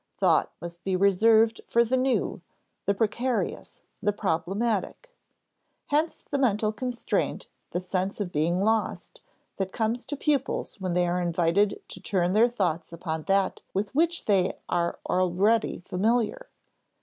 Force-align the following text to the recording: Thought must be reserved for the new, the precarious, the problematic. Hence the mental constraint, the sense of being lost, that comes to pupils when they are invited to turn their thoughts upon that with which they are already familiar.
Thought 0.17 0.51
must 0.59 0.83
be 0.83 0.95
reserved 0.95 1.61
for 1.67 1.83
the 1.85 1.95
new, 1.95 2.41
the 2.87 2.95
precarious, 2.95 3.83
the 4.01 4.11
problematic. 4.11 5.13
Hence 5.89 6.25
the 6.27 6.39
mental 6.39 6.71
constraint, 6.71 7.47
the 7.69 7.79
sense 7.79 8.19
of 8.19 8.31
being 8.31 8.61
lost, 8.63 9.21
that 9.57 9.71
comes 9.71 10.03
to 10.05 10.17
pupils 10.17 10.81
when 10.81 10.95
they 10.95 11.07
are 11.07 11.21
invited 11.21 11.83
to 11.89 11.99
turn 12.01 12.33
their 12.33 12.47
thoughts 12.49 12.91
upon 12.91 13.25
that 13.27 13.61
with 13.75 13.93
which 13.93 14.25
they 14.25 14.57
are 14.67 14.97
already 15.07 15.83
familiar. 15.85 16.49